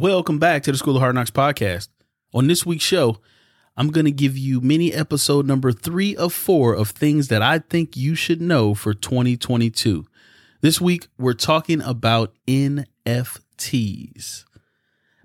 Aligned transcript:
Welcome 0.00 0.40
back 0.40 0.64
to 0.64 0.72
the 0.72 0.78
School 0.78 0.96
of 0.96 1.02
Hard 1.02 1.14
Knocks 1.14 1.30
podcast. 1.30 1.86
On 2.32 2.48
this 2.48 2.66
week's 2.66 2.82
show, 2.82 3.18
I'm 3.76 3.92
going 3.92 4.06
to 4.06 4.10
give 4.10 4.36
you 4.36 4.60
mini 4.60 4.92
episode 4.92 5.46
number 5.46 5.70
three 5.70 6.16
of 6.16 6.32
four 6.32 6.74
of 6.74 6.90
things 6.90 7.28
that 7.28 7.42
I 7.42 7.60
think 7.60 7.96
you 7.96 8.16
should 8.16 8.42
know 8.42 8.74
for 8.74 8.92
2022. 8.92 10.04
This 10.62 10.80
week, 10.80 11.06
we're 11.16 11.32
talking 11.32 11.80
about 11.80 12.34
NFTs. 12.48 14.44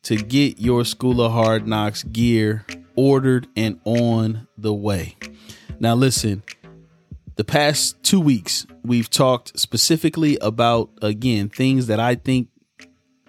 to 0.05 0.15
get 0.15 0.61
your 0.61 0.85
School 0.85 1.21
of 1.21 1.33
Hard 1.33 1.67
Knocks 1.67 2.05
gear 2.05 2.65
ordered 2.95 3.49
and 3.57 3.81
on 3.85 4.47
the 4.57 4.73
way. 4.73 5.17
Now, 5.81 5.97
listen, 5.97 6.45
the 7.35 7.43
past 7.43 8.01
two 8.05 8.21
weeks, 8.21 8.65
we've 8.85 9.11
talked 9.11 9.59
specifically 9.59 10.39
about, 10.41 10.91
again, 11.03 11.49
things 11.49 11.89
that 11.89 11.99
I 11.99 12.15
think 12.15 12.47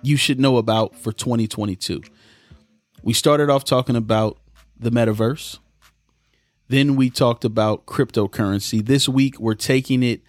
you 0.02 0.18
should 0.18 0.40
know 0.40 0.58
about 0.58 0.96
for 0.96 1.12
2022. 1.12 2.04
We 3.04 3.14
started 3.14 3.50
off 3.50 3.64
talking 3.64 3.96
about 3.96 4.38
the 4.80 4.90
metaverse. 4.90 5.60
Then 6.68 6.96
we 6.96 7.10
talked 7.10 7.46
about 7.46 7.86
cryptocurrency. 7.86 8.86
This 8.86 9.08
week, 9.08 9.40
we're 9.40 9.56
taking 9.56 10.04
it 10.04 10.22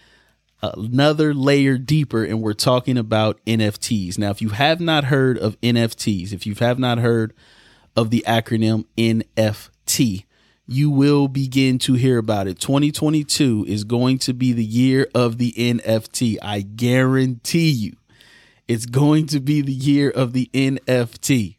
another 0.62 1.34
layer 1.34 1.78
deeper 1.78 2.24
and 2.24 2.42
we're 2.42 2.52
talking 2.52 2.96
about 2.96 3.44
NFTs. 3.46 4.18
Now, 4.18 4.30
if 4.30 4.42
you 4.42 4.50
have 4.50 4.80
not 4.80 5.04
heard 5.04 5.38
of 5.38 5.60
NFTs, 5.60 6.32
if 6.32 6.46
you 6.46 6.54
have 6.56 6.78
not 6.78 6.98
heard 6.98 7.32
of 7.96 8.10
the 8.10 8.24
acronym 8.26 8.84
NFT, 8.96 10.24
you 10.66 10.90
will 10.90 11.28
begin 11.28 11.78
to 11.78 11.94
hear 11.94 12.18
about 12.18 12.46
it. 12.46 12.60
2022 12.60 13.64
is 13.68 13.84
going 13.84 14.18
to 14.18 14.34
be 14.34 14.52
the 14.52 14.64
year 14.64 15.08
of 15.14 15.38
the 15.38 15.52
NFT. 15.52 16.36
I 16.42 16.60
guarantee 16.60 17.70
you. 17.70 17.96
It's 18.68 18.86
going 18.86 19.26
to 19.28 19.40
be 19.40 19.62
the 19.62 19.72
year 19.72 20.10
of 20.10 20.34
the 20.34 20.50
NFT. 20.52 21.56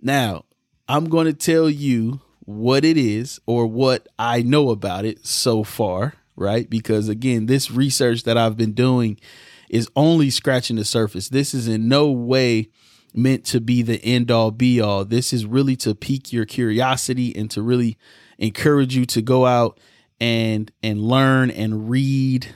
Now, 0.00 0.46
I'm 0.88 1.08
going 1.10 1.26
to 1.26 1.34
tell 1.34 1.68
you 1.68 2.20
what 2.40 2.84
it 2.84 2.96
is 2.96 3.38
or 3.46 3.66
what 3.66 4.08
I 4.18 4.42
know 4.42 4.70
about 4.70 5.04
it 5.04 5.26
so 5.26 5.62
far, 5.62 6.14
right? 6.34 6.68
Because 6.68 7.08
again, 7.08 7.46
this 7.46 7.70
research 7.70 8.24
that 8.24 8.38
I've 8.38 8.56
been 8.56 8.72
doing 8.72 9.20
is 9.68 9.88
only 9.94 10.30
scratching 10.30 10.76
the 10.76 10.84
surface. 10.84 11.28
This 11.28 11.54
is 11.54 11.68
in 11.68 11.88
no 11.88 12.10
way 12.10 12.70
meant 13.14 13.44
to 13.44 13.60
be 13.60 13.82
the 13.82 14.02
end 14.04 14.30
all 14.30 14.50
be 14.50 14.80
all. 14.80 15.04
This 15.04 15.32
is 15.32 15.44
really 15.44 15.76
to 15.76 15.94
pique 15.94 16.32
your 16.32 16.46
curiosity 16.46 17.36
and 17.36 17.50
to 17.50 17.62
really 17.62 17.98
encourage 18.38 18.96
you 18.96 19.04
to 19.06 19.22
go 19.22 19.46
out 19.46 19.78
and 20.20 20.70
and 20.82 21.02
learn 21.02 21.50
and 21.50 21.90
read 21.90 22.54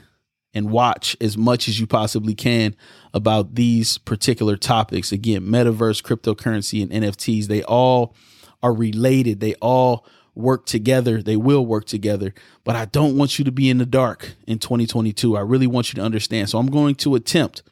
and 0.54 0.70
watch 0.70 1.16
as 1.20 1.36
much 1.36 1.68
as 1.68 1.80
you 1.80 1.86
possibly 1.86 2.34
can 2.34 2.76
about 3.12 3.54
these 3.54 3.98
particular 3.98 4.56
topics. 4.56 5.12
Again, 5.12 5.42
metaverse, 5.42 6.02
cryptocurrency, 6.02 6.82
and 6.82 6.90
NFTs, 6.90 7.46
they 7.46 7.62
all 7.64 8.14
are 8.62 8.72
related. 8.72 9.40
They 9.40 9.54
all 9.54 10.06
work 10.34 10.66
together. 10.66 11.22
They 11.22 11.36
will 11.36 11.66
work 11.66 11.84
together. 11.84 12.34
But 12.64 12.76
I 12.76 12.86
don't 12.86 13.16
want 13.16 13.38
you 13.38 13.44
to 13.44 13.52
be 13.52 13.68
in 13.68 13.78
the 13.78 13.86
dark 13.86 14.34
in 14.46 14.58
2022. 14.58 15.36
I 15.36 15.40
really 15.40 15.66
want 15.66 15.92
you 15.92 15.96
to 15.96 16.04
understand. 16.04 16.50
So 16.50 16.58
I'm 16.58 16.70
going 16.70 16.94
to 16.96 17.14
attempt 17.14 17.62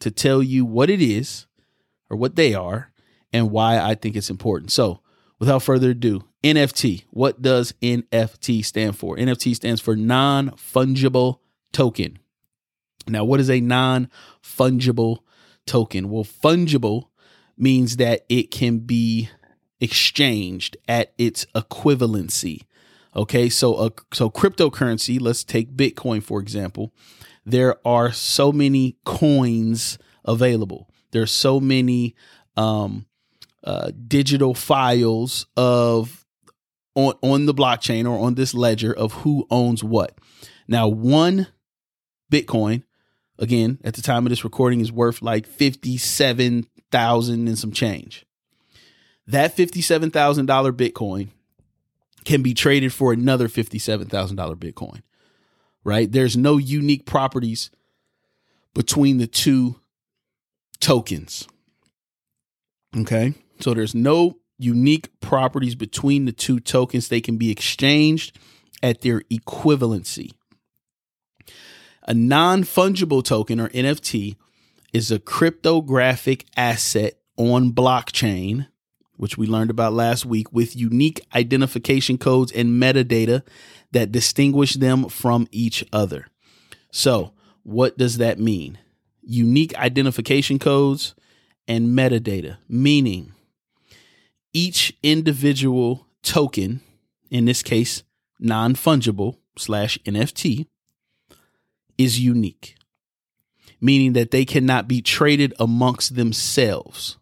to 0.00 0.10
tell 0.10 0.42
you 0.42 0.64
what 0.64 0.90
it 0.90 1.00
is 1.00 1.46
or 2.08 2.16
what 2.16 2.36
they 2.36 2.54
are 2.54 2.90
and 3.32 3.50
why 3.50 3.78
I 3.78 3.94
think 3.94 4.16
it's 4.16 4.30
important. 4.30 4.72
So 4.72 5.00
without 5.38 5.62
further 5.62 5.90
ado, 5.90 6.24
NFT. 6.42 7.04
What 7.10 7.40
does 7.40 7.72
NFT 7.82 8.64
stand 8.64 8.98
for? 8.98 9.16
NFT 9.16 9.54
stands 9.54 9.80
for 9.80 9.94
non 9.94 10.50
fungible 10.50 11.38
token. 11.72 12.18
Now, 13.08 13.24
what 13.24 13.40
is 13.40 13.50
a 13.50 13.60
non 13.60 14.08
fungible 14.42 15.18
token? 15.66 16.08
Well, 16.10 16.24
fungible 16.24 17.08
means 17.56 17.96
that 17.96 18.24
it 18.28 18.50
can 18.50 18.78
be 18.78 19.28
exchanged 19.80 20.76
at 20.86 21.12
its 21.18 21.44
equivalency. 21.54 22.62
Okay, 23.14 23.48
so 23.48 23.92
so 24.12 24.30
cryptocurrency, 24.30 25.20
let's 25.20 25.44
take 25.44 25.76
Bitcoin 25.76 26.22
for 26.22 26.40
example. 26.40 26.92
There 27.44 27.76
are 27.86 28.12
so 28.12 28.52
many 28.52 28.96
coins 29.04 29.98
available. 30.24 30.88
There's 31.10 31.32
so 31.32 31.60
many 31.60 32.14
um, 32.56 33.06
uh, 33.64 33.90
digital 34.06 34.54
files 34.54 35.46
of 35.56 36.24
on 36.94 37.14
on 37.22 37.46
the 37.46 37.54
blockchain 37.54 38.08
or 38.08 38.18
on 38.18 38.34
this 38.34 38.54
ledger 38.54 38.92
of 38.92 39.12
who 39.12 39.46
owns 39.50 39.84
what. 39.84 40.16
Now, 40.68 40.88
one 40.88 41.48
Bitcoin, 42.32 42.82
again, 43.38 43.78
at 43.84 43.94
the 43.94 44.02
time 44.02 44.24
of 44.24 44.30
this 44.30 44.42
recording, 44.42 44.80
is 44.80 44.90
worth 44.90 45.20
like 45.20 45.46
fifty-seven 45.46 46.66
thousand 46.90 47.46
and 47.46 47.58
some 47.58 47.72
change. 47.72 48.24
That 49.26 49.52
fifty-seven 49.52 50.10
thousand 50.10 50.46
dollar 50.46 50.72
Bitcoin 50.72 51.28
can 52.24 52.42
be 52.42 52.54
traded 52.54 52.92
for 52.92 53.12
another 53.12 53.48
fifty-seven 53.48 54.08
thousand 54.08 54.36
dollar 54.36 54.56
Bitcoin. 54.56 55.02
Right? 55.84 56.10
There's 56.10 56.36
no 56.36 56.56
unique 56.56 57.04
properties 57.04 57.70
between 58.74 59.18
the 59.18 59.26
two 59.26 59.80
tokens. 60.80 61.46
Okay. 62.96 63.34
So 63.60 63.74
there's 63.74 63.94
no 63.94 64.38
unique 64.58 65.10
properties 65.20 65.74
between 65.74 66.24
the 66.24 66.32
two 66.32 66.60
tokens. 66.60 67.08
They 67.08 67.20
can 67.20 67.36
be 67.36 67.50
exchanged 67.50 68.38
at 68.82 69.02
their 69.02 69.20
equivalency. 69.22 70.32
A 72.04 72.14
non 72.14 72.64
fungible 72.64 73.24
token 73.24 73.60
or 73.60 73.68
NFT 73.70 74.36
is 74.92 75.10
a 75.10 75.18
cryptographic 75.18 76.44
asset 76.56 77.14
on 77.36 77.72
blockchain, 77.72 78.66
which 79.16 79.38
we 79.38 79.46
learned 79.46 79.70
about 79.70 79.92
last 79.92 80.26
week, 80.26 80.52
with 80.52 80.76
unique 80.76 81.24
identification 81.34 82.18
codes 82.18 82.52
and 82.52 82.82
metadata 82.82 83.42
that 83.92 84.12
distinguish 84.12 84.74
them 84.74 85.08
from 85.08 85.46
each 85.50 85.84
other. 85.92 86.26
So, 86.90 87.32
what 87.62 87.96
does 87.96 88.18
that 88.18 88.38
mean? 88.38 88.78
Unique 89.22 89.74
identification 89.76 90.58
codes 90.58 91.14
and 91.68 91.96
metadata, 91.96 92.58
meaning 92.68 93.32
each 94.52 94.96
individual 95.02 96.06
token, 96.22 96.80
in 97.30 97.44
this 97.44 97.62
case, 97.62 98.02
non 98.38 98.74
fungible 98.74 99.36
slash 99.56 99.98
NFT, 100.04 100.66
is 101.98 102.20
unique, 102.20 102.76
meaning 103.80 104.12
that 104.14 104.30
they 104.30 104.44
cannot 104.44 104.88
be 104.88 105.00
traded 105.02 105.54
amongst 105.58 106.14
themselves. 106.14 107.18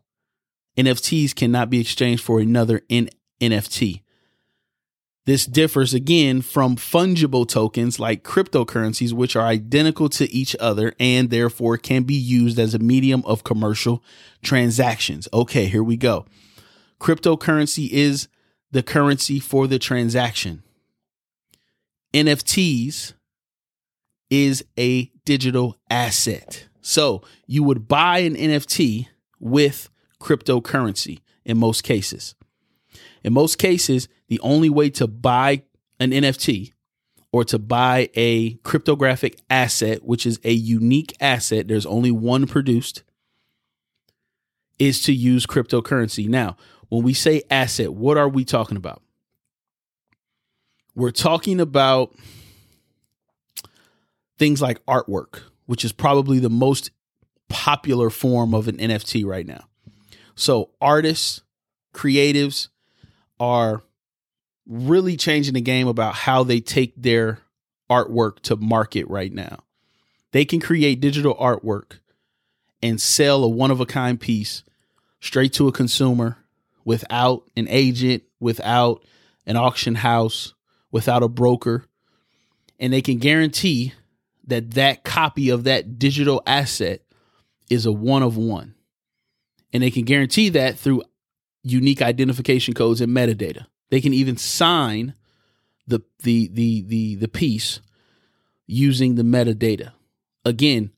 NFTs 0.76 1.34
cannot 1.34 1.70
be 1.70 1.80
exchanged 1.80 2.22
for 2.22 2.40
another 2.40 2.82
N- 2.88 3.10
NFT. 3.40 4.02
This 5.26 5.44
differs 5.44 5.92
again 5.92 6.40
from 6.40 6.76
fungible 6.76 7.46
tokens 7.46 8.00
like 8.00 8.24
cryptocurrencies, 8.24 9.12
which 9.12 9.36
are 9.36 9.46
identical 9.46 10.08
to 10.08 10.32
each 10.32 10.56
other 10.58 10.94
and 10.98 11.30
therefore 11.30 11.76
can 11.76 12.04
be 12.04 12.14
used 12.14 12.58
as 12.58 12.74
a 12.74 12.78
medium 12.78 13.22
of 13.26 13.44
commercial 13.44 14.02
transactions. 14.42 15.28
Okay, 15.32 15.66
here 15.66 15.84
we 15.84 15.96
go. 15.96 16.24
Cryptocurrency 16.98 17.90
is 17.90 18.28
the 18.70 18.82
currency 18.82 19.38
for 19.38 19.66
the 19.66 19.78
transaction. 19.78 20.62
NFTs 22.14 23.12
is 24.30 24.64
a 24.78 25.10
digital 25.24 25.76
asset. 25.90 26.68
So 26.80 27.22
you 27.46 27.62
would 27.64 27.88
buy 27.88 28.20
an 28.20 28.36
NFT 28.36 29.08
with 29.38 29.90
cryptocurrency 30.20 31.20
in 31.44 31.58
most 31.58 31.82
cases. 31.82 32.34
In 33.22 33.32
most 33.32 33.58
cases, 33.58 34.08
the 34.28 34.40
only 34.40 34.70
way 34.70 34.88
to 34.90 35.06
buy 35.06 35.62
an 35.98 36.12
NFT 36.12 36.72
or 37.32 37.44
to 37.44 37.58
buy 37.58 38.08
a 38.14 38.54
cryptographic 38.64 39.40
asset, 39.50 40.04
which 40.04 40.26
is 40.26 40.40
a 40.42 40.52
unique 40.52 41.14
asset, 41.20 41.68
there's 41.68 41.86
only 41.86 42.10
one 42.10 42.46
produced, 42.46 43.02
is 44.78 45.02
to 45.02 45.12
use 45.12 45.46
cryptocurrency. 45.46 46.28
Now, 46.28 46.56
when 46.88 47.02
we 47.02 47.14
say 47.14 47.42
asset, 47.50 47.92
what 47.92 48.16
are 48.16 48.28
we 48.28 48.44
talking 48.44 48.76
about? 48.76 49.02
We're 50.94 51.12
talking 51.12 51.60
about 51.60 52.14
things 54.40 54.62
like 54.62 54.84
artwork, 54.86 55.42
which 55.66 55.84
is 55.84 55.92
probably 55.92 56.38
the 56.38 56.48
most 56.48 56.90
popular 57.50 58.08
form 58.08 58.54
of 58.54 58.68
an 58.68 58.78
NFT 58.78 59.22
right 59.26 59.46
now. 59.46 59.64
So, 60.34 60.70
artists, 60.80 61.42
creatives 61.92 62.68
are 63.38 63.82
really 64.66 65.18
changing 65.18 65.52
the 65.52 65.60
game 65.60 65.86
about 65.86 66.14
how 66.14 66.42
they 66.42 66.58
take 66.58 66.94
their 66.96 67.40
artwork 67.90 68.40
to 68.40 68.56
market 68.56 69.06
right 69.08 69.30
now. 69.30 69.58
They 70.32 70.46
can 70.46 70.58
create 70.58 71.00
digital 71.00 71.34
artwork 71.34 71.98
and 72.82 72.98
sell 72.98 73.44
a 73.44 73.48
one 73.48 73.70
of 73.70 73.80
a 73.80 73.86
kind 73.86 74.18
piece 74.18 74.64
straight 75.20 75.52
to 75.52 75.68
a 75.68 75.72
consumer 75.72 76.38
without 76.86 77.42
an 77.58 77.66
agent, 77.68 78.22
without 78.38 79.04
an 79.44 79.58
auction 79.58 79.96
house, 79.96 80.54
without 80.90 81.22
a 81.22 81.28
broker. 81.28 81.84
And 82.78 82.90
they 82.90 83.02
can 83.02 83.18
guarantee 83.18 83.92
that 84.50 84.72
that 84.72 85.04
copy 85.04 85.50
of 85.50 85.64
that 85.64 85.98
digital 85.98 86.42
asset 86.46 87.02
is 87.70 87.86
a 87.86 87.92
one 87.92 88.22
of 88.22 88.36
one. 88.36 88.74
And 89.72 89.82
they 89.82 89.90
can 89.90 90.04
guarantee 90.04 90.48
that 90.50 90.78
through 90.78 91.02
unique 91.62 92.02
identification 92.02 92.74
codes 92.74 93.00
and 93.00 93.16
metadata. 93.16 93.66
They 93.90 94.00
can 94.00 94.14
even 94.14 94.36
sign 94.36 95.14
the 95.86 96.00
the 96.22 96.48
the 96.52 96.82
the 96.82 97.14
the 97.16 97.28
piece 97.28 97.80
using 98.66 99.14
the 99.16 99.22
metadata. 99.22 99.92
Again, 100.44 100.90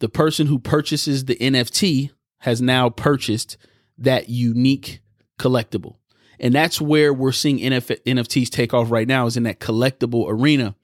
the 0.00 0.08
person 0.08 0.46
who 0.46 0.58
purchases 0.58 1.24
the 1.24 1.36
NFT 1.36 2.10
has 2.38 2.60
now 2.60 2.88
purchased 2.88 3.56
that 3.98 4.28
unique 4.28 5.00
collectible. 5.38 5.96
And 6.40 6.54
that's 6.54 6.80
where 6.80 7.12
we're 7.12 7.32
seeing 7.32 7.58
NF- 7.58 8.02
NFTs 8.04 8.48
take 8.48 8.72
off 8.72 8.90
right 8.90 9.08
now 9.08 9.26
is 9.26 9.36
in 9.36 9.42
that 9.42 9.58
collectible 9.58 10.26
arena, 10.28 10.76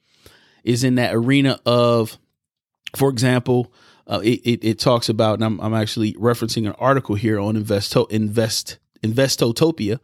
is 0.65 0.83
in 0.83 0.95
that 0.95 1.15
arena 1.15 1.59
of, 1.65 2.17
for 2.95 3.09
example, 3.09 3.71
uh, 4.07 4.19
it, 4.23 4.41
it, 4.43 4.65
it, 4.65 4.79
talks 4.79 5.07
about, 5.07 5.35
and 5.35 5.45
I'm, 5.45 5.61
I'm 5.61 5.73
actually 5.73 6.13
referencing 6.13 6.67
an 6.67 6.75
article 6.77 7.15
here 7.15 7.39
on 7.39 7.55
Investo, 7.55 8.09
Invest 8.11 8.79
Investotopia. 9.01 9.99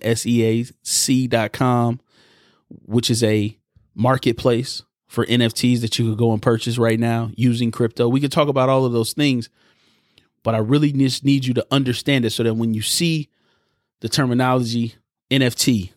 which 2.86 3.10
is 3.10 3.24
a 3.24 3.58
marketplace 3.96 4.84
for 5.08 5.25
NFTs 5.25 5.81
that 5.81 6.00
you 6.00 6.10
could 6.10 6.18
go 6.18 6.34
and 6.34 6.42
purchase 6.42 6.78
right 6.78 7.00
now 7.00 7.31
using 7.36 7.72
crypto. 7.72 8.10
We 8.10 8.20
could 8.20 8.31
talk 8.31 8.48
about 8.48 8.70
all 8.70 8.84
of 8.84 8.94
those 8.94 9.14
things, 9.14 9.50
but 10.44 10.56
I 10.56 10.58
really 10.58 10.92
just 10.92 11.24
need 11.24 11.46
you 11.46 11.54
to 11.54 11.66
understand 11.72 12.25
it 12.25 12.31
so 12.31 12.44
that 12.44 12.56
when 12.56 12.74
you 12.74 12.81
see 12.81 13.30
the 14.02 14.10
terminology 14.10 14.96
NFT, 15.31 15.92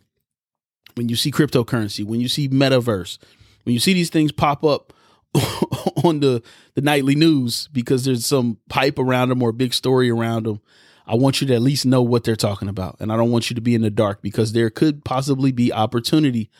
when 0.96 1.08
you 1.08 1.16
see 1.16 1.30
cryptocurrency, 1.30 2.04
when 2.04 2.20
you 2.20 2.28
see 2.28 2.48
metaverse, 2.48 3.18
when 3.64 3.74
you 3.74 3.80
see 3.80 3.92
these 3.92 4.10
things 4.10 4.32
pop 4.32 4.64
up 4.64 4.92
on 6.04 6.20
the 6.20 6.42
the 6.74 6.80
nightly 6.80 7.14
news 7.14 7.68
because 7.72 8.04
there's 8.04 8.26
some 8.26 8.58
pipe 8.68 8.98
around 8.98 9.28
them 9.28 9.42
or 9.42 9.50
a 9.50 9.54
big 9.54 9.74
story 9.74 10.10
around 10.10 10.46
them. 10.46 10.60
I 11.06 11.14
want 11.14 11.40
you 11.40 11.46
to 11.46 11.54
at 11.54 11.62
least 11.62 11.86
know 11.86 12.02
what 12.02 12.24
they're 12.24 12.34
talking 12.34 12.68
about, 12.68 12.96
and 12.98 13.12
I 13.12 13.16
don't 13.16 13.30
want 13.30 13.48
you 13.48 13.54
to 13.54 13.60
be 13.60 13.74
in 13.74 13.82
the 13.82 13.90
dark 13.90 14.22
because 14.22 14.52
there 14.52 14.70
could 14.70 15.04
possibly 15.04 15.52
be 15.52 15.72
opportunity 15.72 16.50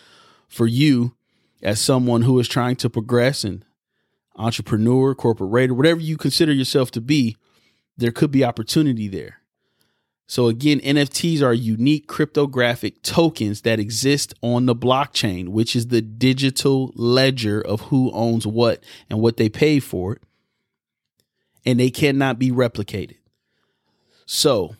for 0.49 0.67
you 0.67 1.17
as 1.63 1.81
someone 1.81 2.23
who 2.23 2.39
is 2.39 2.47
trying 2.47 2.77
to 2.77 2.91
progress 2.91 3.43
and 3.43 3.65
entrepreneur, 4.37 5.15
corporate 5.15 5.73
whatever 5.73 6.01
you 6.01 6.17
consider 6.17 6.53
yourself 6.53 6.91
to 6.93 7.01
be. 7.01 7.37
There 7.97 8.13
could 8.13 8.31
be 8.31 8.45
opportunity 8.45 9.09
there. 9.09 9.41
So 10.29 10.49
again, 10.49 10.81
NFTs 10.81 11.41
are 11.41 11.55
unique 11.55 12.09
cryptographic 12.09 13.03
tokens 13.03 13.63
that 13.63 13.79
exist 13.79 14.35
on 14.43 14.67
the 14.67 14.75
blockchain, 14.75 15.49
which 15.49 15.77
is 15.77 15.89
the 15.89 16.03
digital 16.03 16.93
ledger 16.97 17.61
of 17.61 17.83
who 17.83 18.11
owns 18.13 18.47
what 18.47 18.83
and 19.09 19.21
what 19.21 19.37
they 19.37 19.49
pay 19.49 19.79
for 19.79 20.15
it. 20.15 20.23
And 21.65 21.79
they 21.79 21.91
cannot 21.91 22.39
be 22.39 22.51
replicated. 22.51 23.17
So 24.27 24.75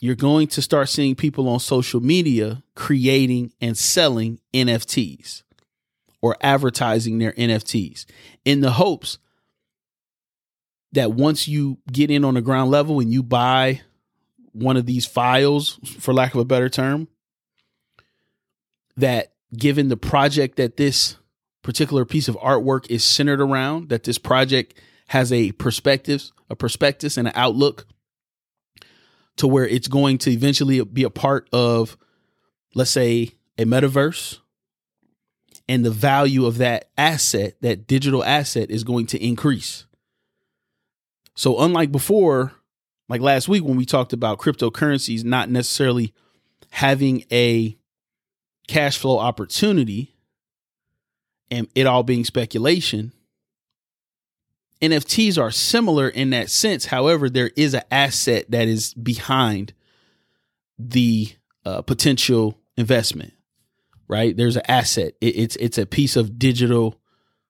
you're 0.00 0.14
going 0.14 0.46
to 0.48 0.62
start 0.62 0.88
seeing 0.88 1.16
people 1.16 1.48
on 1.48 1.58
social 1.58 2.00
media 2.00 2.62
creating 2.76 3.52
and 3.60 3.76
selling 3.76 4.38
NFTs 4.54 5.42
or 6.20 6.36
advertising 6.40 7.18
their 7.18 7.32
NFTs 7.32 8.06
in 8.44 8.60
the 8.60 8.72
hopes 8.72 9.18
that 10.92 11.12
once 11.12 11.48
you 11.48 11.78
get 11.90 12.10
in 12.10 12.24
on 12.24 12.34
the 12.34 12.40
ground 12.40 12.70
level 12.70 13.00
and 13.00 13.12
you 13.12 13.22
buy 13.22 13.80
one 14.58 14.76
of 14.76 14.86
these 14.86 15.06
files, 15.06 15.78
for 15.84 16.12
lack 16.12 16.34
of 16.34 16.40
a 16.40 16.44
better 16.44 16.68
term, 16.68 17.08
that 18.96 19.32
given 19.56 19.88
the 19.88 19.96
project 19.96 20.56
that 20.56 20.76
this 20.76 21.16
particular 21.62 22.04
piece 22.04 22.28
of 22.28 22.36
artwork 22.36 22.90
is 22.90 23.04
centered 23.04 23.40
around, 23.40 23.88
that 23.88 24.04
this 24.04 24.18
project 24.18 24.74
has 25.08 25.32
a 25.32 25.52
perspective, 25.52 26.30
a 26.50 26.56
prospectus, 26.56 27.16
and 27.16 27.28
an 27.28 27.34
outlook 27.36 27.86
to 29.36 29.46
where 29.46 29.66
it's 29.66 29.88
going 29.88 30.18
to 30.18 30.30
eventually 30.30 30.82
be 30.84 31.04
a 31.04 31.10
part 31.10 31.48
of, 31.52 31.96
let's 32.74 32.90
say, 32.90 33.32
a 33.56 33.64
metaverse. 33.64 34.38
And 35.68 35.84
the 35.84 35.90
value 35.90 36.46
of 36.46 36.58
that 36.58 36.88
asset, 36.96 37.54
that 37.60 37.86
digital 37.86 38.24
asset, 38.24 38.70
is 38.70 38.84
going 38.84 39.06
to 39.06 39.22
increase. 39.22 39.86
So, 41.34 41.60
unlike 41.60 41.92
before, 41.92 42.54
like 43.08 43.20
last 43.20 43.48
week 43.48 43.64
when 43.64 43.76
we 43.76 43.84
talked 43.84 44.12
about 44.12 44.38
cryptocurrencies 44.38 45.24
not 45.24 45.50
necessarily 45.50 46.12
having 46.70 47.24
a 47.32 47.76
cash 48.66 48.98
flow 48.98 49.18
opportunity 49.18 50.14
and 51.50 51.68
it 51.74 51.86
all 51.86 52.02
being 52.02 52.24
speculation 52.24 53.12
NFTs 54.80 55.40
are 55.40 55.50
similar 55.50 56.08
in 56.08 56.30
that 56.30 56.50
sense 56.50 56.86
however 56.86 57.28
there 57.28 57.50
is 57.56 57.74
an 57.74 57.82
asset 57.90 58.50
that 58.50 58.68
is 58.68 58.94
behind 58.94 59.72
the 60.78 61.32
uh, 61.64 61.82
potential 61.82 62.58
investment 62.76 63.32
right? 64.08 64.36
There's 64.36 64.56
an 64.56 64.62
asset. 64.66 65.14
It, 65.20 65.36
it's 65.36 65.56
it's 65.56 65.78
a 65.78 65.86
piece 65.86 66.16
of 66.16 66.38
digital 66.38 67.00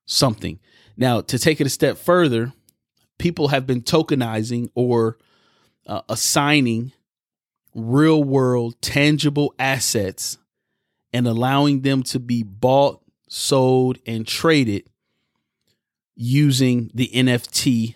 something. 0.04 0.58
Now, 0.96 1.20
to 1.22 1.38
take 1.38 1.60
it 1.60 1.66
a 1.66 1.70
step 1.70 1.96
further, 1.96 2.52
people 3.18 3.48
have 3.48 3.66
been 3.66 3.82
tokenizing 3.82 4.70
or 4.74 5.16
uh, 5.88 6.02
assigning 6.08 6.92
real 7.74 8.22
world 8.22 8.80
tangible 8.80 9.54
assets 9.58 10.38
and 11.12 11.26
allowing 11.26 11.80
them 11.80 12.02
to 12.02 12.20
be 12.20 12.42
bought, 12.42 13.02
sold, 13.28 13.98
and 14.06 14.26
traded 14.26 14.88
using 16.14 16.90
the 16.94 17.08
NFT 17.08 17.94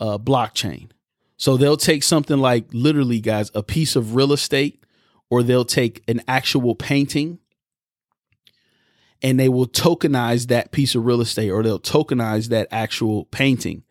uh, 0.00 0.18
blockchain. 0.18 0.90
So 1.36 1.56
they'll 1.56 1.76
take 1.76 2.02
something 2.02 2.38
like 2.38 2.66
literally, 2.72 3.20
guys, 3.20 3.50
a 3.54 3.62
piece 3.62 3.96
of 3.96 4.14
real 4.14 4.32
estate, 4.32 4.82
or 5.28 5.42
they'll 5.42 5.64
take 5.64 6.02
an 6.08 6.22
actual 6.26 6.74
painting 6.74 7.38
and 9.22 9.40
they 9.40 9.48
will 9.48 9.66
tokenize 9.66 10.48
that 10.48 10.70
piece 10.72 10.94
of 10.94 11.04
real 11.04 11.20
estate 11.20 11.50
or 11.50 11.62
they'll 11.62 11.80
tokenize 11.80 12.48
that 12.48 12.68
actual 12.70 13.24
painting 13.26 13.82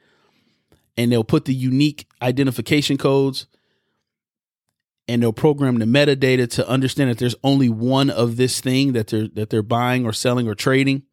and 0.98 1.12
they'll 1.12 1.24
put 1.24 1.46
the 1.46 1.54
unique 1.54 2.08
identification 2.22 2.98
codes 2.98 3.48
and 5.08 5.22
they'll 5.22 5.34
program 5.34 5.78
the 5.78 5.86
metadata 5.86 6.50
to 6.50 6.68
understand 6.68 7.10
that 7.10 7.18
there's 7.18 7.36
only 7.44 7.70
one 7.70 8.10
of 8.10 8.38
this 8.38 8.60
thing 8.60 8.94
that 8.94 9.08
they're 9.08 9.28
that 9.30 9.50
they're 9.50 9.62
buying 9.62 10.06
or 10.06 10.14
selling 10.14 10.48
or 10.48 10.56
trading. 10.56 11.04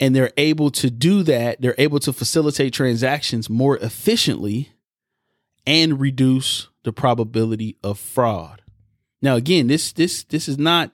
And 0.00 0.16
they're 0.16 0.32
able 0.36 0.70
to 0.72 0.90
do 0.90 1.22
that. 1.22 1.60
They're 1.60 1.76
able 1.78 2.00
to 2.00 2.12
facilitate 2.12 2.72
transactions 2.72 3.48
more 3.48 3.78
efficiently 3.78 4.72
and 5.66 6.00
reduce 6.00 6.68
the 6.82 6.92
probability 6.92 7.76
of 7.84 7.98
fraud. 7.98 8.62
Now 9.22 9.36
again 9.36 9.68
this 9.68 9.92
this 9.92 10.24
this 10.24 10.48
is 10.48 10.58
not 10.58 10.90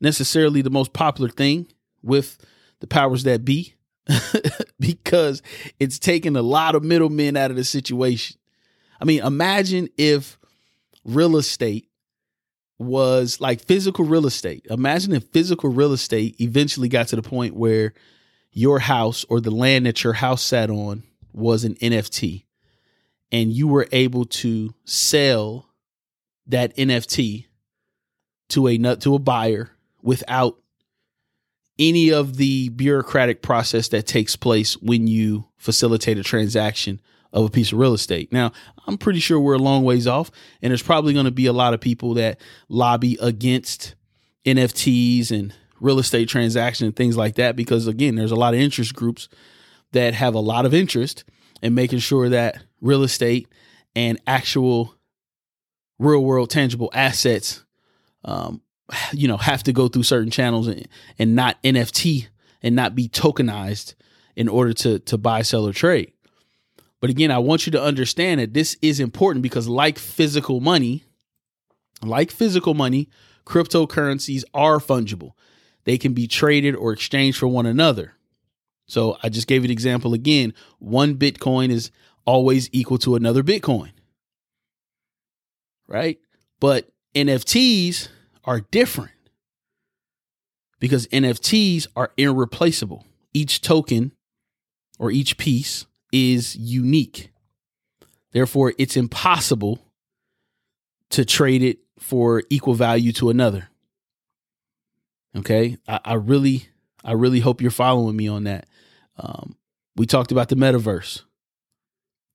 necessarily 0.00 0.62
the 0.62 0.70
most 0.70 0.92
popular 0.92 1.30
thing 1.30 1.66
with 2.02 2.38
the 2.80 2.86
powers 2.86 3.22
that 3.24 3.44
be 3.44 3.74
because 4.80 5.42
it's 5.78 5.98
taken 5.98 6.36
a 6.36 6.42
lot 6.42 6.74
of 6.74 6.82
middlemen 6.82 7.36
out 7.36 7.50
of 7.50 7.56
the 7.56 7.64
situation. 7.64 8.38
I 9.00 9.04
mean, 9.04 9.22
imagine 9.22 9.88
if 9.96 10.38
real 11.04 11.36
estate 11.36 11.88
was 12.78 13.40
like 13.40 13.60
physical 13.60 14.04
real 14.04 14.26
estate. 14.26 14.66
Imagine 14.70 15.12
if 15.12 15.24
physical 15.24 15.70
real 15.70 15.92
estate 15.92 16.40
eventually 16.40 16.88
got 16.88 17.08
to 17.08 17.16
the 17.16 17.22
point 17.22 17.54
where 17.54 17.92
your 18.52 18.78
house 18.78 19.24
or 19.28 19.40
the 19.40 19.50
land 19.50 19.86
that 19.86 20.04
your 20.04 20.14
house 20.14 20.42
sat 20.42 20.70
on 20.70 21.02
was 21.32 21.64
an 21.64 21.74
NFT 21.76 22.44
and 23.30 23.52
you 23.52 23.68
were 23.68 23.88
able 23.92 24.24
to 24.24 24.74
sell 24.84 25.68
that 26.46 26.74
NFT 26.76 27.46
to 28.50 28.66
a 28.66 28.78
to 28.96 29.14
a 29.14 29.18
buyer 29.18 29.70
without 30.02 30.58
any 31.78 32.10
of 32.10 32.36
the 32.36 32.68
bureaucratic 32.70 33.42
process 33.42 33.88
that 33.88 34.06
takes 34.06 34.36
place 34.36 34.74
when 34.78 35.06
you 35.06 35.46
facilitate 35.56 36.18
a 36.18 36.22
transaction 36.22 37.00
of 37.32 37.46
a 37.46 37.50
piece 37.50 37.72
of 37.72 37.78
real 37.78 37.94
estate. 37.94 38.32
Now, 38.32 38.52
I'm 38.86 38.98
pretty 38.98 39.20
sure 39.20 39.38
we're 39.38 39.54
a 39.54 39.58
long 39.58 39.84
ways 39.84 40.06
off, 40.06 40.30
and 40.62 40.70
there's 40.70 40.82
probably 40.82 41.12
going 41.12 41.26
to 41.26 41.30
be 41.30 41.46
a 41.46 41.52
lot 41.52 41.74
of 41.74 41.80
people 41.80 42.14
that 42.14 42.40
lobby 42.68 43.18
against 43.20 43.94
NFTs 44.44 45.30
and 45.30 45.54
real 45.80 45.98
estate 45.98 46.28
transactions 46.28 46.86
and 46.86 46.96
things 46.96 47.16
like 47.16 47.36
that 47.36 47.54
because, 47.54 47.86
again, 47.86 48.14
there's 48.14 48.32
a 48.32 48.36
lot 48.36 48.54
of 48.54 48.60
interest 48.60 48.94
groups 48.94 49.28
that 49.92 50.14
have 50.14 50.34
a 50.34 50.40
lot 50.40 50.66
of 50.66 50.74
interest 50.74 51.24
in 51.62 51.74
making 51.74 51.98
sure 51.98 52.28
that 52.28 52.62
real 52.80 53.02
estate 53.02 53.48
and 53.94 54.18
actual 54.26 54.94
real 55.98 56.24
world 56.24 56.50
tangible 56.50 56.90
assets 56.94 57.64
um, 58.24 58.60
you 59.12 59.28
know 59.28 59.36
have 59.36 59.62
to 59.64 59.72
go 59.72 59.88
through 59.88 60.02
certain 60.04 60.30
channels 60.30 60.66
and, 60.66 60.88
and 61.18 61.34
not 61.34 61.62
NFT 61.62 62.28
and 62.62 62.74
not 62.74 62.94
be 62.94 63.08
tokenized 63.08 63.94
in 64.36 64.48
order 64.48 64.72
to 64.72 64.98
to 65.00 65.18
buy, 65.18 65.42
sell, 65.42 65.66
or 65.66 65.72
trade. 65.72 66.12
But 67.00 67.10
again, 67.10 67.30
I 67.30 67.38
want 67.38 67.66
you 67.66 67.72
to 67.72 67.82
understand 67.82 68.40
that 68.40 68.54
this 68.54 68.76
is 68.82 68.98
important 69.00 69.42
because, 69.42 69.68
like 69.68 69.98
physical 69.98 70.60
money, 70.60 71.04
like 72.02 72.30
physical 72.30 72.74
money, 72.74 73.08
cryptocurrencies 73.46 74.44
are 74.52 74.78
fungible. 74.78 75.32
They 75.84 75.96
can 75.96 76.12
be 76.12 76.26
traded 76.26 76.74
or 76.74 76.92
exchanged 76.92 77.38
for 77.38 77.46
one 77.46 77.66
another. 77.66 78.14
So 78.86 79.16
I 79.22 79.28
just 79.28 79.46
gave 79.46 79.62
you 79.62 79.66
an 79.66 79.70
example 79.70 80.14
again. 80.14 80.54
One 80.78 81.16
Bitcoin 81.16 81.70
is 81.70 81.90
always 82.24 82.68
equal 82.72 82.98
to 82.98 83.14
another 83.14 83.42
Bitcoin. 83.42 83.90
Right? 85.86 86.18
But 86.60 86.90
NFTs 87.14 88.08
are 88.48 88.60
different 88.60 89.12
because 90.80 91.06
NFTs 91.08 91.86
are 91.94 92.12
irreplaceable. 92.16 93.04
Each 93.34 93.60
token 93.60 94.12
or 94.98 95.10
each 95.10 95.36
piece 95.36 95.84
is 96.12 96.56
unique. 96.56 97.30
Therefore, 98.32 98.72
it's 98.78 98.96
impossible 98.96 99.80
to 101.10 101.26
trade 101.26 101.62
it 101.62 101.80
for 101.98 102.42
equal 102.48 102.72
value 102.72 103.12
to 103.12 103.28
another. 103.28 103.68
Okay. 105.36 105.76
I, 105.86 106.00
I 106.02 106.14
really, 106.14 106.68
I 107.04 107.12
really 107.12 107.40
hope 107.40 107.60
you're 107.60 107.70
following 107.70 108.16
me 108.16 108.28
on 108.28 108.44
that. 108.44 108.66
Um, 109.18 109.56
we 109.94 110.06
talked 110.06 110.32
about 110.32 110.48
the 110.48 110.56
metaverse. 110.56 111.20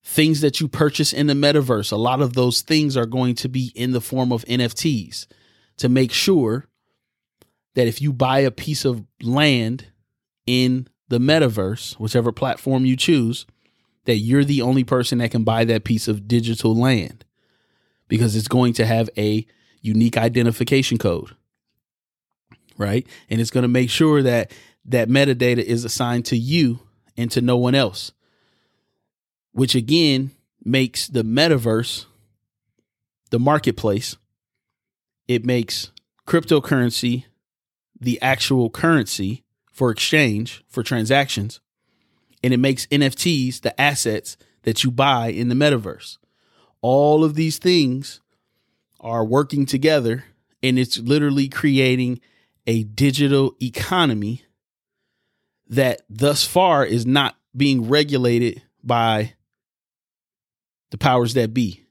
Things 0.03 0.41
that 0.41 0.61
you 0.61 0.67
purchase 0.67 1.11
in 1.11 1.25
the 1.25 1.33
metaverse, 1.33 1.91
a 1.91 1.95
lot 1.95 2.21
of 2.21 2.33
those 2.33 2.61
things 2.61 2.95
are 2.95 3.07
going 3.07 3.33
to 3.35 3.49
be 3.49 3.71
in 3.73 3.93
the 3.93 4.01
form 4.01 4.31
of 4.31 4.45
NFTs 4.45 5.25
to 5.77 5.89
make 5.89 6.11
sure 6.11 6.67
that 7.75 7.87
if 7.87 8.01
you 8.01 8.13
buy 8.13 8.39
a 8.39 8.51
piece 8.51 8.85
of 8.85 9.05
land 9.21 9.87
in 10.45 10.87
the 11.07 11.19
metaverse, 11.19 11.93
whichever 11.99 12.31
platform 12.31 12.85
you 12.85 12.95
choose, 12.95 13.45
that 14.05 14.17
you're 14.17 14.43
the 14.43 14.61
only 14.61 14.83
person 14.83 15.19
that 15.19 15.31
can 15.31 15.43
buy 15.43 15.63
that 15.65 15.83
piece 15.83 16.07
of 16.07 16.27
digital 16.27 16.75
land 16.75 17.25
because 18.07 18.35
it's 18.35 18.47
going 18.47 18.73
to 18.73 18.85
have 18.85 19.09
a 19.17 19.45
unique 19.81 20.17
identification 20.17 20.97
code. 20.97 21.35
Right? 22.77 23.07
And 23.29 23.39
it's 23.39 23.51
going 23.51 23.63
to 23.63 23.67
make 23.67 23.89
sure 23.89 24.23
that 24.23 24.51
that 24.85 25.07
metadata 25.07 25.59
is 25.59 25.85
assigned 25.85 26.25
to 26.25 26.37
you 26.37 26.79
and 27.15 27.31
to 27.31 27.41
no 27.41 27.57
one 27.57 27.75
else, 27.75 28.11
which 29.51 29.75
again 29.75 30.31
makes 30.63 31.07
the 31.07 31.23
metaverse 31.23 32.05
the 33.29 33.39
marketplace 33.39 34.17
it 35.27 35.45
makes 35.45 35.91
cryptocurrency 36.27 37.25
the 37.99 38.21
actual 38.21 38.69
currency 38.69 39.43
for 39.71 39.89
exchange 39.89 40.63
for 40.67 40.83
transactions 40.83 41.59
and 42.43 42.53
it 42.53 42.57
makes 42.57 42.85
NFTs 42.87 43.61
the 43.61 43.79
assets 43.79 44.37
that 44.63 44.83
you 44.83 44.91
buy 44.91 45.27
in 45.27 45.47
the 45.47 45.55
metaverse. 45.55 46.17
All 46.81 47.23
of 47.23 47.35
these 47.35 47.57
things 47.57 48.19
are 48.99 49.23
working 49.23 49.65
together 49.65 50.25
and 50.61 50.77
it's 50.77 50.97
literally 50.97 51.47
creating 51.47 52.19
a 52.67 52.83
digital 52.83 53.55
economy 53.61 54.43
that 55.67 56.01
thus 56.09 56.45
far 56.45 56.85
is 56.85 57.05
not 57.05 57.35
being 57.55 57.87
regulated 57.87 58.61
by 58.83 59.33
the 60.91 60.97
powers 60.97 61.33
that 61.33 61.53
be, 61.53 61.83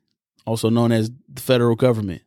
also 0.47 0.71
known 0.71 0.93
as 0.93 1.11
the 1.29 1.41
federal 1.41 1.75
government 1.75 2.23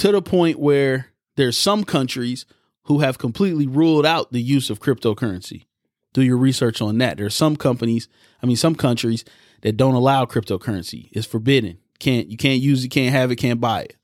to 0.00 0.12
the 0.12 0.22
point 0.22 0.58
where 0.58 1.08
there's 1.36 1.58
some 1.58 1.84
countries 1.84 2.46
who 2.84 3.00
have 3.00 3.18
completely 3.18 3.66
ruled 3.66 4.06
out 4.06 4.32
the 4.32 4.40
use 4.40 4.70
of 4.70 4.80
cryptocurrency. 4.80 5.66
Do 6.14 6.22
your 6.22 6.38
research 6.38 6.80
on 6.80 6.96
that. 6.98 7.18
There's 7.18 7.34
some 7.34 7.54
companies, 7.54 8.08
I 8.42 8.46
mean 8.46 8.56
some 8.56 8.74
countries 8.74 9.26
that 9.60 9.76
don't 9.76 9.92
allow 9.92 10.24
cryptocurrency. 10.24 11.10
It's 11.12 11.26
forbidden. 11.26 11.76
Can't 11.98 12.28
you 12.28 12.38
can't 12.38 12.62
use 12.62 12.82
it, 12.82 12.88
can't 12.88 13.12
have 13.12 13.30
it, 13.30 13.36
can't 13.36 13.60
buy 13.60 13.82
it. 13.82 13.96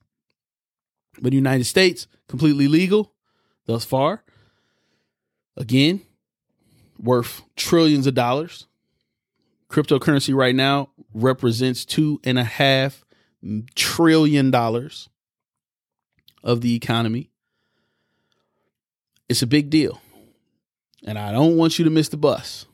But 1.19 1.31
the 1.31 1.35
United 1.35 1.63
States, 1.63 2.05
completely 2.27 2.67
legal 2.67 3.13
thus 3.65 3.83
far. 3.83 4.23
Again, 5.57 6.01
worth 6.99 7.41
trillions 7.55 8.05
of 8.05 8.13
dollars. 8.13 8.67
Cryptocurrency 9.67 10.35
right 10.35 10.53
now 10.53 10.91
represents 11.15 11.85
two 11.85 12.21
and 12.23 12.37
a 12.37 12.43
half 12.43 13.03
trillion 13.73 14.51
dollars 14.51 15.09
of 16.47 16.61
the 16.61 16.73
economy. 16.73 17.29
It's 19.27 19.41
a 19.41 19.47
big 19.47 19.69
deal. 19.69 20.01
And 21.05 21.19
I 21.19 21.31
don't 21.31 21.57
want 21.57 21.77
you 21.77 21.85
to 21.85 21.91
miss 21.91 22.07
the 22.07 22.17
bus. 22.17 22.65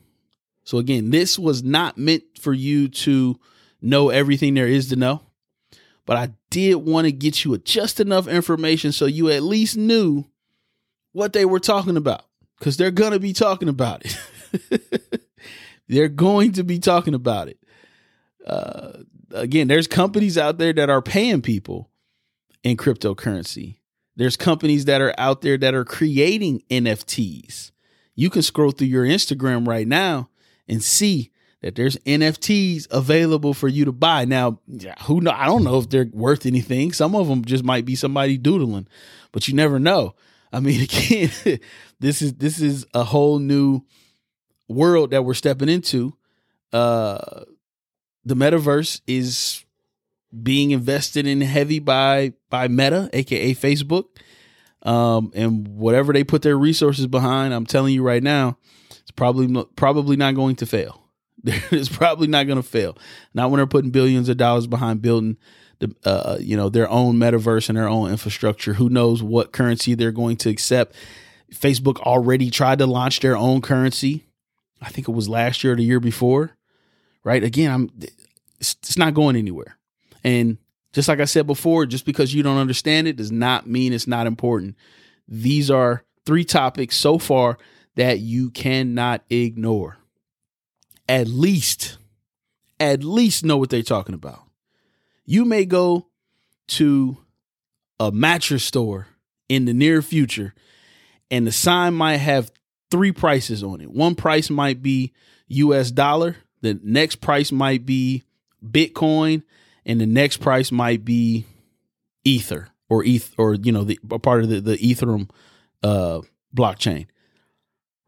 So, 0.62 0.78
again, 0.78 1.10
this 1.10 1.38
was 1.38 1.62
not 1.62 1.98
meant 1.98 2.22
for 2.38 2.54
you 2.54 2.88
to 2.88 3.38
know 3.82 4.08
everything 4.08 4.54
there 4.54 4.68
is 4.68 4.88
to 4.88 4.96
know, 4.96 5.20
but 6.06 6.16
I 6.16 6.30
did 6.48 6.76
want 6.76 7.06
to 7.06 7.12
get 7.12 7.44
you 7.44 7.58
just 7.58 8.00
enough 8.00 8.28
information 8.28 8.92
so 8.92 9.04
you 9.04 9.28
at 9.28 9.42
least 9.42 9.76
knew 9.76 10.24
what 11.12 11.34
they 11.34 11.44
were 11.44 11.60
talking 11.60 11.98
about 11.98 12.24
because 12.58 12.78
they're 12.78 12.90
going 12.90 13.12
to 13.12 13.20
be 13.20 13.34
talking 13.34 13.68
about 13.68 14.02
it. 14.06 15.10
they're 15.88 16.08
going 16.08 16.52
to 16.52 16.64
be 16.64 16.78
talking 16.78 17.14
about 17.14 17.48
it. 17.48 17.58
Uh, 18.46 19.00
again, 19.32 19.68
there's 19.68 19.86
companies 19.86 20.38
out 20.38 20.56
there 20.56 20.72
that 20.72 20.88
are 20.88 21.02
paying 21.02 21.42
people 21.42 21.90
in 22.64 22.76
cryptocurrency. 22.76 23.76
There's 24.16 24.36
companies 24.36 24.86
that 24.86 25.00
are 25.00 25.14
out 25.18 25.42
there 25.42 25.56
that 25.58 25.74
are 25.74 25.84
creating 25.84 26.62
NFTs. 26.70 27.70
You 28.16 28.30
can 28.30 28.42
scroll 28.42 28.70
through 28.70 28.88
your 28.88 29.04
Instagram 29.04 29.68
right 29.68 29.86
now 29.86 30.30
and 30.66 30.82
see 30.82 31.30
that 31.62 31.74
there's 31.74 31.96
NFTs 31.98 32.86
available 32.90 33.54
for 33.54 33.68
you 33.68 33.84
to 33.84 33.92
buy. 33.92 34.24
Now, 34.24 34.60
who 35.04 35.20
know? 35.20 35.30
I 35.30 35.46
don't 35.46 35.64
know 35.64 35.78
if 35.78 35.88
they're 35.88 36.08
worth 36.12 36.46
anything. 36.46 36.92
Some 36.92 37.14
of 37.14 37.28
them 37.28 37.44
just 37.44 37.64
might 37.64 37.84
be 37.84 37.96
somebody 37.96 38.38
doodling, 38.38 38.86
but 39.32 39.48
you 39.48 39.54
never 39.54 39.78
know. 39.78 40.14
I 40.52 40.60
mean, 40.60 40.82
again, 40.82 41.30
this 42.00 42.22
is 42.22 42.34
this 42.34 42.60
is 42.60 42.86
a 42.94 43.02
whole 43.02 43.38
new 43.38 43.82
world 44.68 45.10
that 45.10 45.24
we're 45.24 45.34
stepping 45.34 45.68
into. 45.68 46.16
Uh, 46.72 47.44
the 48.24 48.36
metaverse 48.36 49.00
is 49.06 49.63
being 50.42 50.70
invested 50.70 51.26
in 51.26 51.40
heavy 51.40 51.78
by 51.78 52.32
by 52.50 52.68
Meta, 52.68 53.10
aka 53.12 53.54
Facebook. 53.54 54.06
Um, 54.82 55.32
and 55.34 55.66
whatever 55.66 56.12
they 56.12 56.24
put 56.24 56.42
their 56.42 56.58
resources 56.58 57.06
behind, 57.06 57.54
I'm 57.54 57.64
telling 57.64 57.94
you 57.94 58.02
right 58.02 58.22
now, 58.22 58.58
it's 58.90 59.10
probably 59.10 59.64
probably 59.76 60.16
not 60.16 60.34
going 60.34 60.56
to 60.56 60.66
fail. 60.66 61.00
it's 61.44 61.88
probably 61.88 62.26
not 62.26 62.46
going 62.46 62.56
to 62.56 62.68
fail. 62.68 62.96
Not 63.34 63.50
when 63.50 63.58
they're 63.58 63.66
putting 63.66 63.90
billions 63.90 64.28
of 64.28 64.36
dollars 64.36 64.66
behind 64.66 65.02
building 65.02 65.36
the 65.80 65.94
uh, 66.04 66.38
you 66.40 66.56
know 66.56 66.68
their 66.68 66.88
own 66.88 67.16
metaverse 67.16 67.68
and 67.68 67.76
their 67.78 67.88
own 67.88 68.10
infrastructure. 68.10 68.74
Who 68.74 68.88
knows 68.88 69.22
what 69.22 69.52
currency 69.52 69.94
they're 69.94 70.12
going 70.12 70.36
to 70.38 70.50
accept? 70.50 70.94
Facebook 71.52 71.98
already 72.00 72.50
tried 72.50 72.78
to 72.78 72.86
launch 72.86 73.20
their 73.20 73.36
own 73.36 73.60
currency. 73.60 74.26
I 74.80 74.88
think 74.88 75.08
it 75.08 75.12
was 75.12 75.28
last 75.28 75.64
year 75.64 75.74
or 75.74 75.76
the 75.76 75.84
year 75.84 76.00
before. 76.00 76.56
Right? 77.22 77.42
Again, 77.42 77.70
I'm 77.70 77.90
it's, 78.58 78.76
it's 78.82 78.98
not 78.98 79.14
going 79.14 79.36
anywhere. 79.36 79.78
And 80.24 80.58
just 80.92 81.08
like 81.08 81.20
I 81.20 81.26
said 81.26 81.46
before, 81.46 81.86
just 81.86 82.06
because 82.06 82.34
you 82.34 82.42
don't 82.42 82.58
understand 82.58 83.06
it 83.06 83.16
does 83.16 83.32
not 83.32 83.66
mean 83.66 83.92
it's 83.92 84.06
not 84.06 84.26
important. 84.26 84.76
These 85.28 85.70
are 85.70 86.04
three 86.24 86.44
topics 86.44 86.96
so 86.96 87.18
far 87.18 87.58
that 87.96 88.20
you 88.20 88.50
cannot 88.50 89.22
ignore. 89.28 89.98
At 91.08 91.28
least, 91.28 91.98
at 92.80 93.04
least 93.04 93.44
know 93.44 93.58
what 93.58 93.70
they're 93.70 93.82
talking 93.82 94.14
about. 94.14 94.42
You 95.26 95.44
may 95.44 95.64
go 95.64 96.06
to 96.68 97.18
a 98.00 98.10
mattress 98.10 98.64
store 98.64 99.08
in 99.48 99.64
the 99.66 99.74
near 99.74 100.02
future 100.02 100.54
and 101.30 101.46
the 101.46 101.52
sign 101.52 101.94
might 101.94 102.16
have 102.18 102.50
three 102.90 103.12
prices 103.12 103.62
on 103.62 103.80
it. 103.80 103.90
One 103.90 104.14
price 104.14 104.50
might 104.50 104.82
be 104.82 105.12
US 105.48 105.90
dollar, 105.90 106.36
the 106.60 106.78
next 106.82 107.16
price 107.16 107.52
might 107.52 107.84
be 107.84 108.22
Bitcoin, 108.64 109.42
and 109.86 110.00
the 110.00 110.06
next 110.06 110.38
price 110.38 110.72
might 110.72 111.04
be 111.04 111.44
Ether 112.24 112.68
or 112.88 113.04
ETH 113.04 113.34
or 113.38 113.54
you 113.54 113.72
know 113.72 113.84
the 113.84 113.98
part 114.22 114.42
of 114.42 114.48
the 114.48 114.60
the 114.60 114.76
Ethereum 114.76 115.30
uh, 115.82 116.20
blockchain. 116.54 117.06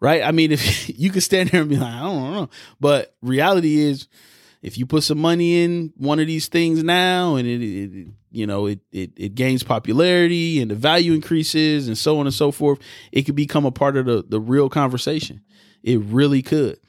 Right? 0.01 0.23
I 0.23 0.31
mean, 0.31 0.53
if 0.53 0.99
you 0.99 1.11
could 1.11 1.23
stand 1.23 1.51
there 1.51 1.61
and 1.63 1.71
be 1.71 1.77
like, 1.77 1.93
I 1.93 2.03
don't 2.03 2.33
know, 2.33 2.51
but 2.81 3.15
reality 3.23 3.79
is, 3.79 4.09
if 4.63 4.79
you 4.79 4.87
put 4.87 5.03
some 5.03 5.19
money 5.19 5.63
in 5.63 5.93
one 5.97 6.19
of 6.19 6.27
these 6.27 6.49
things 6.49 6.83
now, 6.83 7.37
and 7.37 7.47
it, 7.47 7.63
it 7.63 8.09
you 8.31 8.47
know 8.47 8.67
it, 8.67 8.81
it 8.93 9.13
it 9.17 9.35
gains 9.35 9.63
popularity 9.63 10.61
and 10.61 10.71
the 10.71 10.75
value 10.75 11.13
increases 11.13 11.89
and 11.89 11.97
so 11.97 12.19
on 12.19 12.27
and 12.27 12.35
so 12.35 12.51
forth, 12.51 12.79
it 13.13 13.23
could 13.23 13.37
become 13.37 13.65
a 13.65 13.73
part 13.73 13.97
of 13.97 14.07
the 14.07 14.25
the 14.27 14.41
real 14.41 14.69
conversation. 14.69 15.43
It 15.83 16.01
really 16.01 16.43
could. 16.43 16.81